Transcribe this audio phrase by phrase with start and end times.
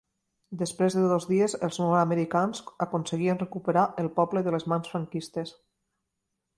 [0.61, 5.59] Després de dos dies, els nord-americans aconseguien recuperar el poble de les mans franquistes.